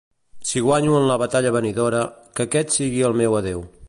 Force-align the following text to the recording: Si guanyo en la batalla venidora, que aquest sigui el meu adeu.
Si 0.51 0.59
guanyo 0.61 0.95
en 0.99 1.05
la 1.07 1.17
batalla 1.23 1.53
venidora, 1.57 2.01
que 2.39 2.47
aquest 2.49 2.77
sigui 2.79 3.05
el 3.11 3.17
meu 3.21 3.37
adeu. 3.43 3.63